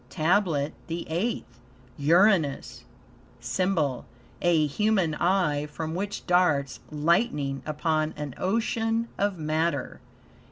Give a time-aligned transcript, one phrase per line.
[0.09, 1.59] TABLET THE EIGHTH
[1.99, 2.85] Uranus
[3.39, 4.07] SYMBOL
[4.41, 10.01] A human eye, from which darts lightning upon an ocean of matter.